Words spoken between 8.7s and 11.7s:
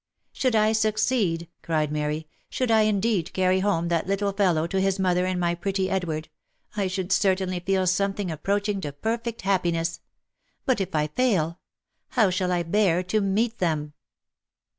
to perfect happiness! But if I fail!